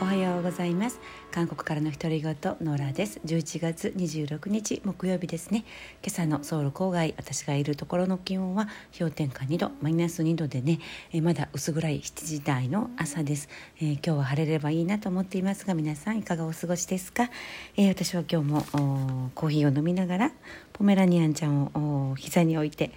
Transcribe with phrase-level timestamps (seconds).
[0.00, 1.00] おはようございます。
[1.32, 3.20] 韓国からの独り言ノラです。
[3.26, 5.64] 11月26日木曜日ですね。
[6.02, 8.68] 今朝のソウル郊外私がいるところの気温は
[8.98, 10.78] 氷点下2度マイナス2度でね、
[11.12, 17.30] えまだ薄暗い7時台の朝です、えー、今日は晴れればいいなと思っていますが皆さんいかがお過ごしですか、
[17.76, 20.32] えー、私は今日もコーヒーを飲みながら
[20.72, 22.92] ポメラニアンちゃんを膝に置いて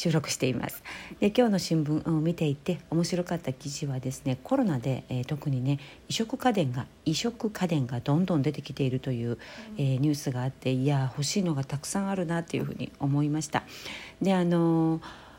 [0.00, 0.82] 収録しています。
[1.20, 9.36] で今日の新聞を見ていて面白かった記事はですねコロナで、えー、特にね移植家電が移植家電がどんどん出てきているという、
[9.76, 13.62] えー、ニュースがあっていや欲しいのがたくさんあるなというふうに思いました。
[14.22, 15.29] であのー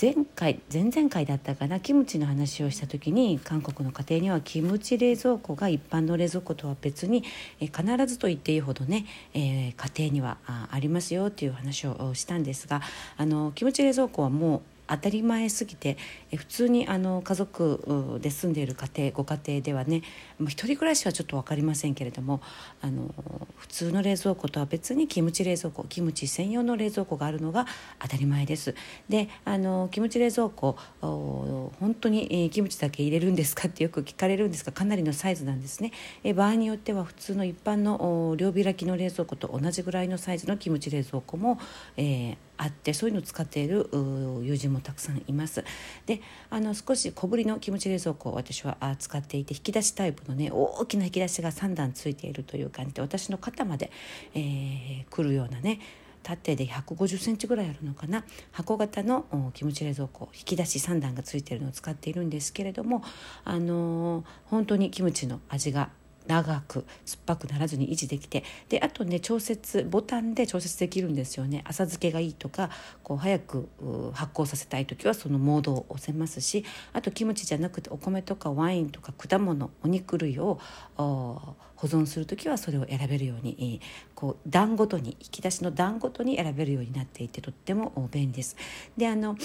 [0.00, 7.24] 前回前々回だったかなキムチの話をした時に韓国の家庭にはキムチ冷蔵庫が一般の冷蔵庫とは別に、
[7.60, 10.38] え必ずと言っていいほどね、えー、家庭には
[10.70, 12.82] ありますよっていう話をしたんですが
[13.16, 15.96] あのキムチ冷蔵庫はもう当たり前すぎて
[16.34, 20.02] 普通にあの家族で住んでいる家庭ご家庭ではね
[20.42, 22.40] 一人暮らしはちょっと分かりませんけれども
[22.82, 23.14] あの
[23.56, 27.66] 普通の冷蔵庫とは別にキムチ冷蔵庫キムチ専用の冷蔵庫があるのが
[27.98, 28.74] 当たり前です。
[29.08, 35.92] であのキムチ冷蔵庫本当に、キムチだけ入れるんですかってよく聞かれるんですがかなりのサイズなんですね。
[36.24, 41.58] え場合によっては普通の一般の両開きの冷蔵庫と同じぐらいのサイズのキムチ冷蔵庫も、
[41.96, 45.64] えー、あってそういうのを使っている友人もたくさんいます。
[46.04, 53.90] であの少し小ぶりのキムチ冷蔵庫を私は使っていて引き出しタイプのね大きな引き出しが3段ついているという感じで私の肩まで、
[54.34, 55.80] えー、来るようなね
[56.22, 58.24] 縦で150センチぐらいあるのかな。
[58.52, 63.02] 箱型のキムチ冷蔵庫引き出し3段がついているのを使っているんですけれども
[63.46, 65.88] あのー、本当にキムチの味が
[66.30, 72.70] 長く酸っぱくならずに維持できてであとね調節ボタンで調節できるんですよね浅漬けがいいとか
[73.02, 73.68] こう早く
[74.12, 80.60] 発酵させたい時はそのモードを押せますしあとキムチじゃなくてお米とかワインとか果物お肉類を
[80.96, 83.80] 保存する時はそれを選べるように
[84.14, 88.56] こう段ごとに引き出しの段ごとに選べるようになっていてとっても便利です。
[88.96, 89.36] であの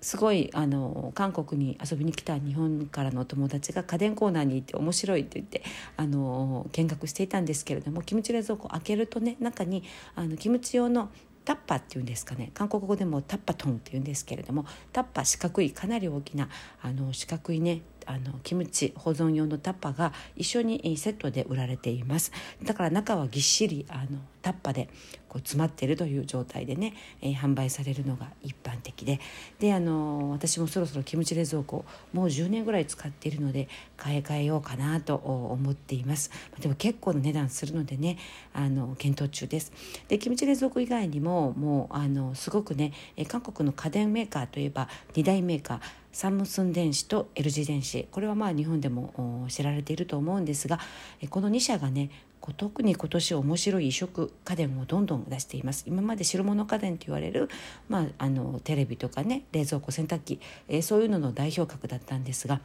[0.00, 5.62] すごいあの韓国に遊びに来た日本からのお友達が家電コーナーに行って面白いって言って
[5.96, 9.84] あの見学していたんですけれどもキムチ冷蔵庫開けるとね中に
[10.14, 11.10] あのキムチ用の
[11.44, 16.48] タッパっていうんですかね韓国語でもタッパトンっていうんですけれどもタッパ四角いかなり大きな
[16.82, 22.32] あの四角いねあのキムチ保存用のタッパが一緒にセットで売られています。
[22.62, 24.88] だから中はぎっしりあのタッパで
[25.30, 26.92] こう詰まっているという状態でね、
[27.22, 29.20] えー、販売されるのが一般的で。
[29.60, 36.32] であの私もそろそろキムチ冷蔵庫もう10年ぐらい使っているので買い替えようかなと思っています。
[36.58, 38.18] でも結構の値段するのでね
[38.52, 39.72] あの検討中です。
[40.08, 42.92] でキムチ冷蔵庫以外にももうあのすごくね
[43.28, 45.80] 韓国の家電メーカーといえば2大メーカー
[46.12, 48.08] サムスン電子と LG 電子。
[48.10, 50.80] これはまあ日本でも知られていると思うんですが
[51.28, 52.10] この2社がね
[52.56, 55.84] 特に今年面白い移植家電をどんどん出しています。
[55.86, 57.48] 今まで白物家電と言われる、
[57.88, 62.60] まあ、あのテレビとかね冷蔵庫洗濯機、えー、そういうのの代表格だったんですが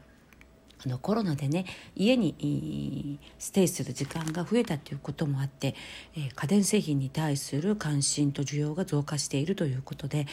[0.84, 1.66] あのコロナでね
[1.96, 5.76] 家にステイする時間が増えたということもあって、
[6.16, 10.28] えー、家電製品に対する関心と需要が増加しているということで、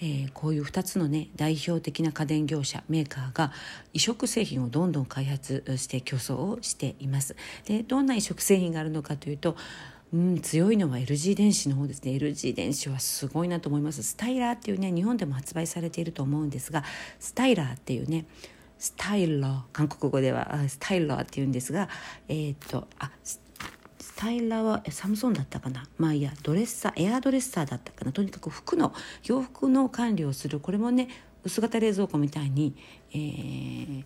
[0.00, 3.52] えー、こういう2つのね代表的な家電業者メーカーが
[3.92, 7.36] 移植製品をどんどん開発して競争をしています。
[7.66, 9.56] でどんな移植製品があるのかというと
[10.12, 16.82] うん、強いのは LG 電子の方ですね LG 電子はすごいなと思いますスタイラーっていうね日本でも発売されていると思うんですが
[17.20, 18.24] スタイラーっていうね
[18.78, 19.60] スタイラー。
[19.72, 21.88] 韓国語ではスタイラーって言うんですが
[22.28, 23.40] えっ、とあス
[24.16, 25.84] タイラーはサムソンだったかな？
[25.96, 28.12] まあいやドレッサーエアドレッサーだったかな？
[28.12, 28.92] とにかく服の
[29.24, 30.58] 洋服の管理をする。
[30.60, 31.08] これもね
[31.44, 32.74] 薄型冷蔵庫みたいに、
[33.12, 34.04] えー、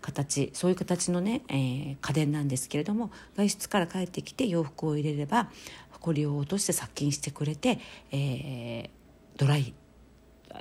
[0.00, 5.50] 形そういう形のね、えー、家電なんですけれども外出から帰ってきて洋服を入れれば
[5.90, 7.80] 埃を落として殺菌してくれて、
[8.12, 8.90] えー、
[9.36, 9.74] ドライ。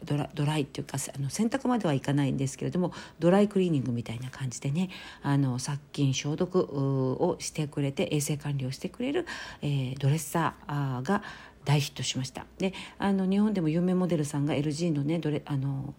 [0.06, 4.89] ドラドライっていうかあの洗濯まではいかないんですけれどもドライクリーニングみたいな感じでね
[5.22, 9.25] あの殺菌消毒をしてくれて衛生管理をしてくれる、
[9.62, 11.24] えー、ドレッサーが
[11.66, 12.45] 大ヒットしました。
[12.57, 15.94] であの日本でも有名モデルさんが LG のねドレあの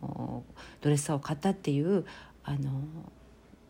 [0.80, 2.06] ドレッサーを買ったっていう
[2.42, 2.70] あの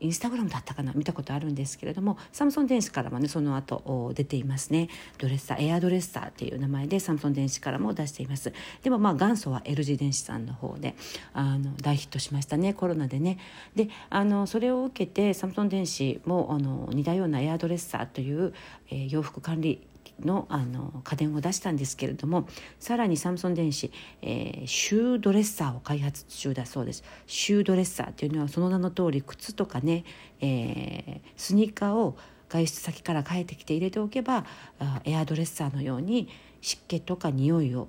[0.01, 0.93] インスタグラムだったかな？
[0.95, 4.89] 見たことあるんですけれどもサムソン電子からもねその後出ていますね。
[5.19, 8.53] ドレッサーエアドレッサーっていう名前でサムソン電子からも出しています。
[8.83, 10.95] でもまあ元祖は LG 電子さんの方で
[11.33, 12.75] あの大ヒットしましたね。
[12.75, 13.39] コロナでね。
[13.75, 18.55] であのそれを受けてサムソン電子もあの似たようなエアドレッサーという、
[18.91, 19.87] えー、洋服管理
[20.25, 22.49] のあの家電を出したんですけれども
[22.81, 23.93] さらにサムソン電子、
[24.23, 27.05] えー、シュードレッサーを開発中だそうです。
[27.27, 30.05] シュードレッサーっていうのはその名の通り靴とかね、
[30.41, 32.17] えー、スニーカーを
[32.49, 34.47] 外出先から帰ってきて入れておけば
[35.05, 36.29] エアドレッサーのように
[36.61, 37.89] 湿気とか匂いを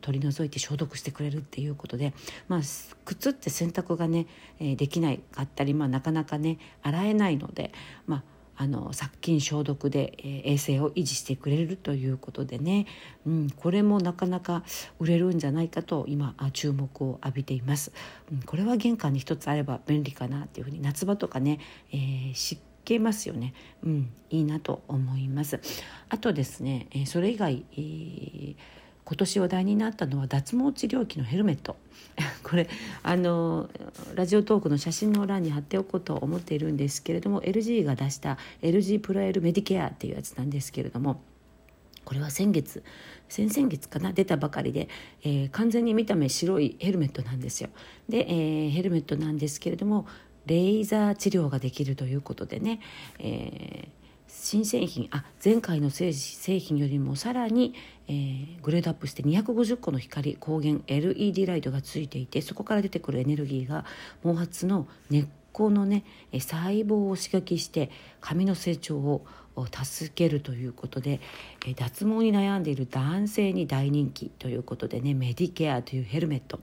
[0.00, 2.12] 取り除いて消毒してくれるっていうことで、
[2.48, 2.60] まあ、
[3.04, 4.26] 靴って洗濯がね、
[4.58, 7.72] できないかったり、まあ、なかなかね洗えないので、
[8.06, 8.22] まあ、
[8.62, 12.86] あの殺菌消毒で、えー、衛生を維持してくれるということでね、
[13.26, 14.62] うん、これもなかなか
[15.00, 17.90] 売れるんじゃないかと今注目を浴びています、
[18.30, 21.58] うん、これは玄関に一つあれば便利かなっていうふうに夏場とかね、
[21.92, 25.60] えー、湿気ますよね、うん、いいなと思います。
[26.08, 28.56] あとですね、えー、それ以外、えー
[29.04, 31.76] 今年話題になったのは脱毛治療器のヘルメット
[32.42, 32.68] これ
[33.02, 33.68] あの
[34.14, 41.20] ラジオトークの写真の欄に貼っておこうと思っているんですけれども LG が出した LG プラエルメディケアっていうやつなんですけれども
[42.04, 42.82] これは先月
[43.28, 44.88] 先々月かな出たばかりで、
[45.22, 47.70] えー、完全に見た目白いヘルメットなんですよ。
[48.08, 50.06] で、えー、ヘルメットなんですけれども
[50.46, 52.80] レーザー治療ができるということでね、
[53.18, 54.01] えー
[54.44, 57.74] 新製品あ前回の製品よりもさらに、
[58.08, 63.84] えー、グレードアップして250個の光光源 LED ライトがついていてそこから出てくるエネルギーが
[64.24, 66.02] 毛髪の根っこのね
[66.32, 69.24] 細胞を刺激して髪の成長を
[69.70, 71.20] 助けるということで
[71.76, 76.58] 脱毛に悩んでいる男性に大人気ということでねメディケアというヘルメット。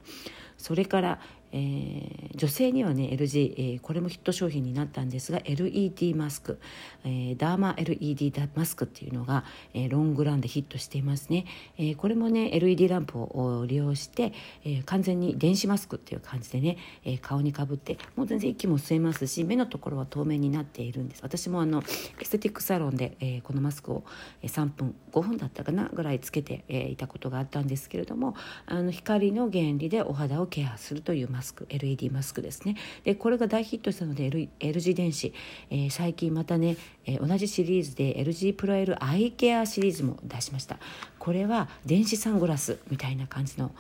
[0.58, 1.20] それから
[1.52, 6.60] えー、女性にはね LG、えー、これもヒット商品になったんですが LED マスク、
[7.04, 9.44] えー、ダーマ LED マスクっていうのが、
[9.74, 11.46] えー、ロングランでヒットしていますね、
[11.78, 21.22] えー、これもね LED ランプを利用して、えー、完全に電子マスクっていう感じでね、えー、顔にかぶってもう全然息も吸えますし目のところは透明になっているんです。
[21.24, 21.84] 私もあの
[22.20, 24.04] エステティックサロンで、えー、このマスクを
[24.44, 28.36] 3分5分だったかなぐらいつけて、えー、いたことがあったんですけれども
[28.66, 31.39] あの光の原理でお肌をケアするというマスク。
[31.40, 32.76] マスク LED マスクですね。
[33.06, 35.34] でこれが大ヒットしたので、L、LG 電子、
[35.70, 36.76] えー、最近またね、
[37.06, 40.80] えー、同じシリーズで LG プロエルアイケアシリーズも出しました。
[41.18, 43.72] これは電子サングラスみたいな感じの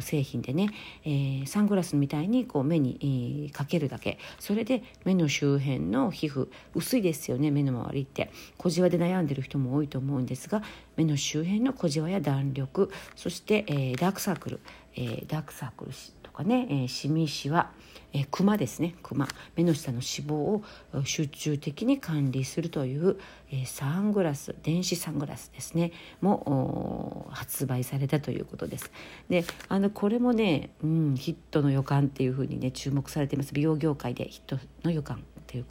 [0.00, 0.70] 製品でね、
[1.04, 4.18] えー、サングラスみたいにこう目に、かけるだけ。
[4.38, 8.30] それで目の周辺の皮膚薄いですよね目の周りって。
[8.56, 10.62] 小じわで悩んでる人も多いと思うんですが
[10.96, 14.60] 目の周辺の小じわや弾力そして、えー、ダークサークル、
[14.94, 15.92] えー、ダークサークル
[16.36, 17.70] かね、えー、シミシワ、
[18.12, 18.94] えー、クマですね。
[19.02, 19.26] クマ。
[19.56, 20.62] 目の下の脂肪を
[21.04, 23.16] 集中的に管理するという、
[23.50, 25.92] えー、サングラス電子サングラスですね。
[26.20, 28.92] も発売されたということです。
[29.28, 33.54] であのこれもね、うん、ヒットの予感っていうふうにね注目されています。
[33.54, 35.64] 美容業界でヒットの予感という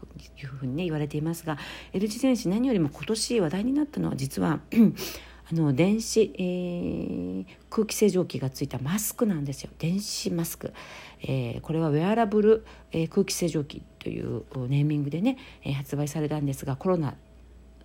[0.47, 1.57] ふうにね言われていますが
[1.93, 4.59] L 字電子何よりも今年話題になったのは実は
[5.51, 9.69] あの電子、えー、空気清浄機がついたマスクなんですよ。
[9.77, 10.73] 電子マスク、
[11.21, 17.15] えー、これはウェアラブル、えー、空気清浄機というネーミングでね、え、発売されたんですがコロナ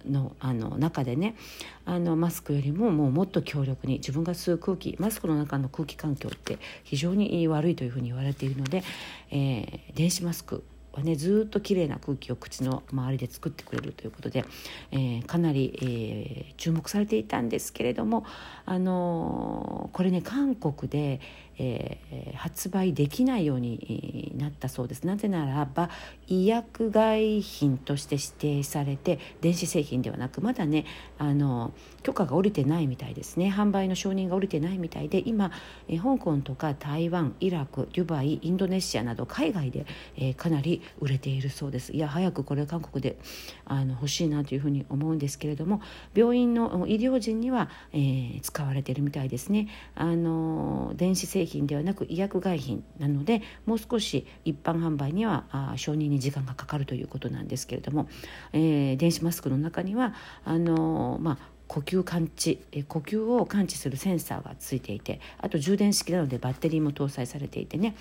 [0.08, 1.36] のあの中でね
[1.84, 8.82] あのマスクよりももうもっと強力に自分が吸う空気マスクの中の空気環境って非常に悪いというふうに言われているので、
[9.30, 14.44] え、電子マスクはねずっと綺麗な空気を口の周りで作ってくれるということで、
[14.90, 18.24] えー、かなり、えー、注目されていたんですけれども、
[18.66, 21.20] あのー、これね韓国で、
[21.62, 25.06] えー、発売できないようになったそうです。
[25.06, 25.90] なぜならば
[26.26, 30.86] 医薬外品として指定されて電子製品ではなくまだね
[31.18, 33.50] あの許可が下りてないみたいですね。
[33.54, 35.52] 販売の承認が下りてないみたいで今、
[35.86, 39.84] え香港とか台湾イラクデュバイインドネシアなど海外で、
[40.16, 41.92] えかなり売れているそうです。
[41.92, 43.18] いや早くこれ韓国で
[43.66, 45.82] あの欲しいなというふうに思うんですけれども
[46.14, 49.68] 病院の医療人には、え、使われているみたいですね。
[49.94, 55.44] あの電子製品品ではなく医薬外品なのでもう少し一般販売には
[55.76, 58.08] 承認に時間がかかるということなんですけれども、
[58.52, 60.14] えー、電子マスクの中には
[60.44, 62.56] あのー、まあ呼吸感知
[62.88, 67.94] 呼吸を感知するセンサーがついていてあと充電式なのでバッテリーも搭載されていてね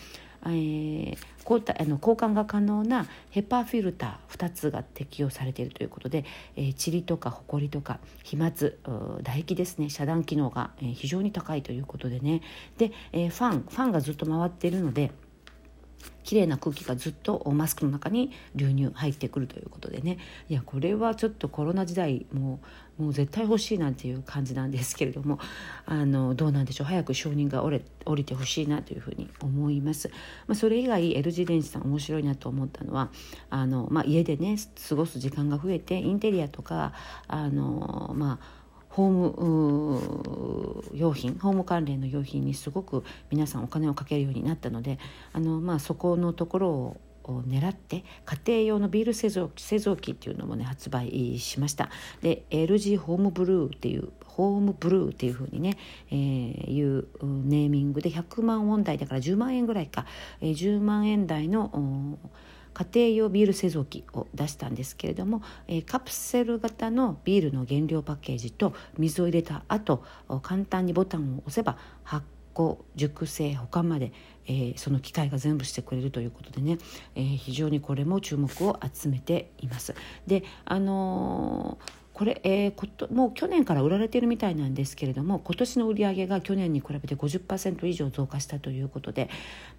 [0.46, 1.18] えー、
[1.50, 8.74] 交あの交換が可能なヘパーフィルター2つが適用されているということで、えー、塵とかホコリとか飛沫唾
[9.38, 12.42] 液ですね遮断機能が、えー、非常に高いということでね。
[12.78, 15.12] で、えー、ファンファンがずっと回っているので
[16.24, 20.18] 綺麗な空気がずっとマスクの中に流入入ってくるということでね。
[20.50, 22.60] いやこれはちょっとコロナ時代も
[23.00, 25.40] うもう絶対欲しいなんていう感じなんですけれども
[25.86, 26.88] あのどうなんでしょう。
[26.88, 30.10] 早く承認が降り降りてほしいなというふうに思います、
[30.48, 33.10] まあ、それ以外 L g 電子さん面白いなと思ったのは
[33.50, 36.94] あの、まあ、家でね過ごす時間が増えてインテリアとか
[37.28, 38.59] あのまあ
[38.90, 45.00] ホーム用品ホーム関連の用品にすごく皆さんお金をかけるようになったので
[45.32, 46.98] あの、まあ、そこのところを
[47.48, 51.90] 狙って家庭用のビール製造製造機っていうのもね発売しました。
[52.22, 55.78] で LG ホームブルーっていうホームブルーっていうふうにね、
[56.10, 60.06] えー、いうネーミングで100万ウォン台だから10万円ぐらいか、
[60.42, 62.18] えー、10万円台の
[62.80, 70.04] 家庭用ビール製造機を出したんですけれども、え、カプセル型のビールの原料パッケージと水を入れた後
[70.42, 74.14] 簡単にボタンを押せば発酵熟成保管まで、
[74.48, 76.78] えー、その機械が全部してくれるということでね、
[77.16, 79.94] えー、非常にこれも注目を集めています。
[80.26, 89.30] であのーこれ、えー、こともう去年から売られているみたいなんですけれども今年の売り上げが去年に比べて50%以上増加したということで、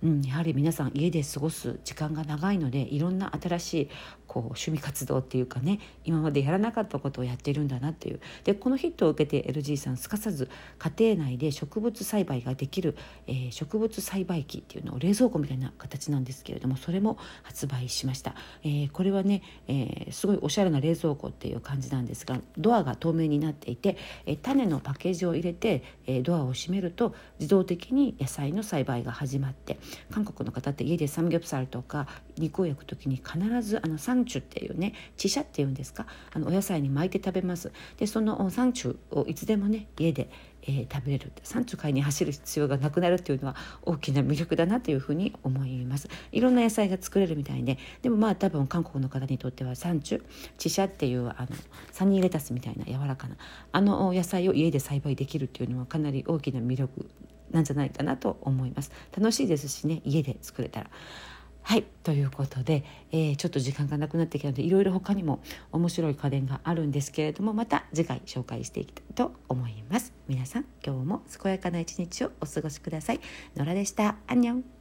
[0.03, 3.91] うん、やはり皆さん家で過ごす時間が長いのでいろんな新しい
[4.27, 8.21] こう趣味活動っていうかね今までやらなかったことをやっているんだなっていう。
[8.45, 23.97] でこのヒットを受けて LG さんすかさず家庭内で植物栽培ができる、えー、植物栽培機っていうのを冷蔵庫みたいな形なんですけれどもそれも発売しました、えー、これはね、えー、すごいおしゃれな冷蔵庫っていう感じなんですがドアが透明になっていて、
[24.27, 29.79] え種のパッケージを入れて、えドアを閉めると自動的に野菜の栽培が始まって
[30.11, 32.07] 韓国の方って家でサムギョプサルとか
[32.37, 36.07] 肉を焼く時に必ずあのサンチュっていうねチシャっていうんですか？
[36.33, 37.73] あのお野菜に巻いて食べます。
[37.99, 40.31] でそのサンチュをいつでもね家で、
[40.63, 41.33] えー、食べれる。
[41.43, 46.09] サンチュ買いに走る必要がなくなるっていうのは大きな魅力だなというふうに思います。
[46.33, 50.23] いろんな野菜が作れるみたいででもまあ多分韓国の方にとってはサンチュ
[50.59, 51.49] チシャっていうあの
[51.93, 53.37] サニーレタスみたいな柔らかな。
[53.73, 57.09] あの野菜を家で栽培できるっていうのはかなり大きな魅力
[57.51, 58.91] なんじゃないかなと思います。
[59.17, 60.91] 楽しいですしね家で作れたら。
[61.71, 61.85] はい。
[62.03, 65.39] ということで、えー、ちょっと時間がなくなってきたのでいろいろ他にも
[65.71, 70.13] 面白い家電があるんですけれどもまた次回紹介していきたいと思います。
[70.27, 73.21] 皆さん今日も健やかな一日をお過ごしください。
[73.55, 74.17] 野良でした。
[74.27, 74.80] アンニョン。